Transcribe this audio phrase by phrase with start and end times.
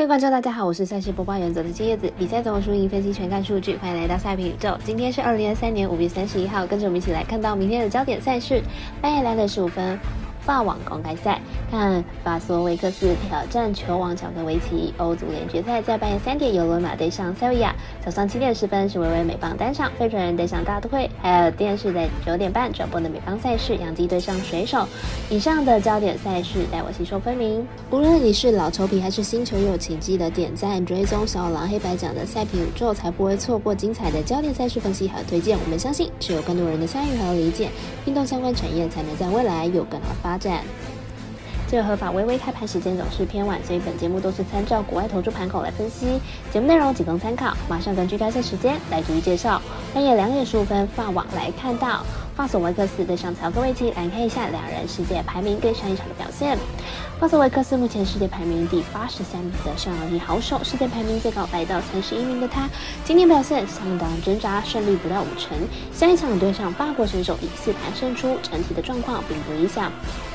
[0.00, 4.74] 各位观众，大家好，我是赛事播报员泽的金叶子，比赛总输赢分析全看数据，欢迎来到赛评宇宙。
[4.82, 8.62] 今天是二零二三年五月三十一号，跟着我们一起来看到明天的焦点赛事，
[9.02, 10.00] 半夜两点十五分。
[10.50, 14.92] 法网公开赛，看法索维克斯挑战球王乔戈维奇。
[14.96, 17.72] 欧足联决赛在半夜三点由罗马对上塞维亚，
[18.04, 24.84] 早上七点十分是维维美邦单场，费城人对上大都会，还有电视在九点半转播的美邦赛事，洋基对上水手。
[25.30, 27.64] 以上的焦点赛事带我吸收分明。
[27.92, 35.56] 无论你是老球皮还是新球友，请记得点赞、追踪小狼黑白奖的赛评宇宙，才不会错过精彩的焦点赛事分析和推荐。
[35.56, 37.68] 我们相信，只有更多人的参与和理解，
[38.04, 40.30] 运动相关产业才能在未来有更好发。
[40.30, 40.64] 发展，
[41.68, 46.18] 这个合法微微开盘时间总是偏晚，所以本节目都是参照国外投注盘口来分析，
[46.50, 47.54] 节目内容仅供参考。
[47.68, 49.60] 马上根据开赛时间来逐一介绍。
[49.94, 52.04] 半夜两点十五分，发网来看到
[52.40, 56.56] 法索维克斯对上乔戈维奇，来看一下两人世界排名跟上一场的表现。
[57.18, 62.66] 法索维克斯目前世界排名第八十三名的上力好手，世界排名最高来到三十一名的他，
[63.04, 65.52] 今年表现相当挣扎，胜率不到五成。
[65.92, 69.92] 下一场对上法国选手以四盘胜出，整体的状况并不理想。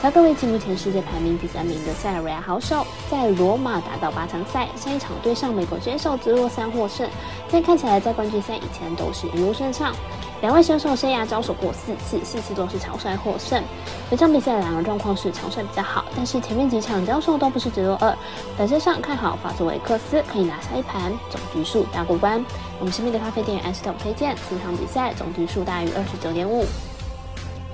[0.00, 7.08] 乔戈维奇目前世界排名第三名的塞尔维亚好手，在罗马打到八强赛，下一场对上美国选手直落三获胜。
[7.50, 9.92] 现在看起来在冠军赛以前都是一路顺畅。
[10.40, 13.60] 两位选手生涯交手过四次，四次都是乔帅获胜。
[14.08, 18.16] 本场比赛两个状况是乔帅比较好，但是前面几场交手都不是直落二。
[18.56, 22.44] 本身上看好法索维克斯可以拿下一盘，总局数大过关。
[22.78, 26.64] 我们身边的咖啡店 s t o 推荐，四场比赛总局数大于二十九点五。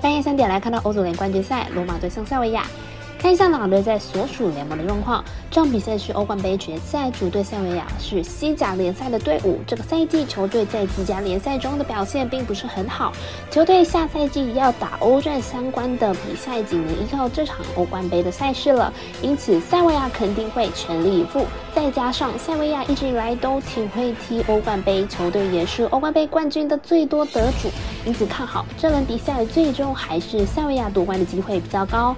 [0.01, 2.65] 半夜三点来看到欧足联冠军赛，罗马对上塞维亚。
[3.17, 5.23] 看一下两队在所属联盟的状况。
[5.49, 9.59] 这场比赛是欧冠杯决赛，主队塞维亚是西甲联赛的队伍。
[9.65, 13.11] 这个赛季球队在自家联赛中的表现并不是很好，
[13.49, 18.93] 球队下赛季要打欧战相关的比赛，仅能依靠这场欧冠杯的赛事了。
[19.21, 21.45] 因此，塞维亚肯定会全力以赴。
[21.73, 27.69] 再加上塞维亚一直以来都挺会踢欧冠杯，球队也是欧冠杯冠军的最多得主，
[28.05, 32.15] 因此看好这轮比赛最终还是塞维亚夺冠的机会比较高。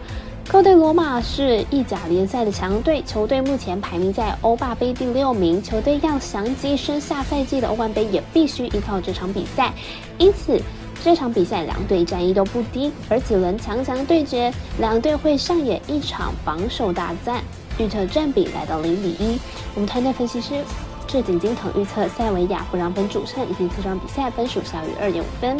[0.47, 5.61] 客队罗马是意甲联赛的强队，球队目前排名在欧霸杯第六名。
[5.61, 9.73] 球队要想跻身下赛季的欧冠杯，也必须依靠这场比赛。
[10.17, 10.57] 因此，
[11.03, 14.49] 这场比赛两队战意都不低，而几轮强强对决，
[14.79, 17.43] 两队会上演一场防守大战。
[17.77, 19.37] 预测占比来到零比一。
[19.75, 20.63] 我们团队分析师
[21.07, 25.57] 智井金藤预测塞维亚不让分主胜，以及这场比赛分数小于二点五分。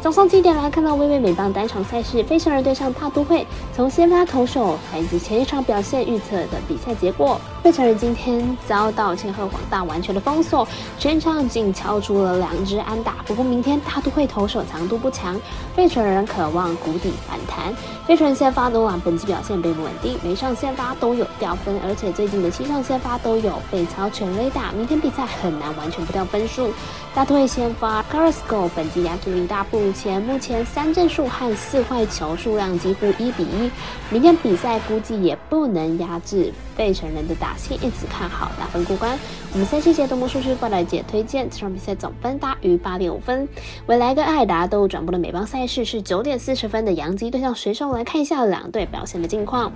[0.00, 3.46] 早上七点来看到微微美棒单场赛事，飞行人对上大都会。
[3.74, 7.38] 从先发投手以及前一场表现预测的比赛结果，
[7.68, 10.66] 费城人今天遭到千鹤广大完全的封锁，
[10.98, 13.16] 全场仅敲出了两支安打。
[13.26, 15.38] 不过明天大都会投手强度不强，
[15.76, 17.70] 费城人渴望谷底反弹。
[18.06, 26.72] 费城先发努朗本季表现并不稳定，每场先发都有掉分，而且最近的七场先发都有被超全垒打，明天比赛很难完全不掉分数。
[27.14, 29.78] 大都会先发 Carrasco 本季压制力大不。
[29.78, 33.70] 目前目前三振数和四坏球数量几乎一比一，
[34.08, 39.18] 明天比赛估计也不能压制费城人的打线，因此看好打分过关。
[39.52, 43.48] 我们三期节动魔数据过来解推荐，这场比赛总分大于八点五分。
[43.86, 49.72] 未来跟艾达都转播的美邦赛事是九点四十分的杨基对上水手，来看一下两队表现的近况。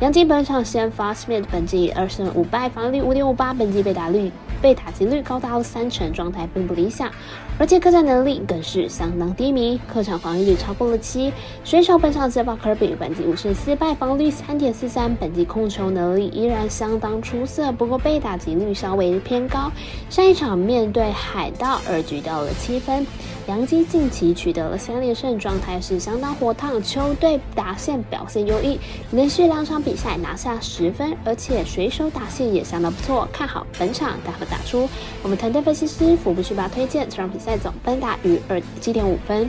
[0.00, 4.32] 杨基本场先发 Smith 本季二胜五败，防御率五点五八，本季被打率
[4.62, 7.10] 被打击率高达了三成，状态并不理想，
[7.58, 9.52] 而且客战能力更是相当低。
[9.52, 11.32] 迷客场防御率超过了七，
[11.64, 19.72] 水手本场先发科比本季五胜四败，防御率三点四三，本季控球能力依然相当出色，不过被打击率稍微偏高。
[20.08, 23.04] 上一场面对海盗而举到了七分。
[23.48, 28.78] 杨基近期取得了三连胜，状态是相当火烫，球队打线表现优异，
[29.10, 34.88] 连续两场比赛拿下十分，而且水手打线也相当不错，看好本场大分打出。
[35.22, 39.48] 我们团队分析师福布斯巴推荐这场比赛总分大于二七点五分。